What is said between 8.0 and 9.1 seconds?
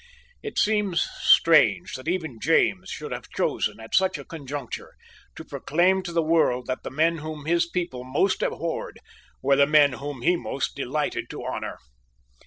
most abhorred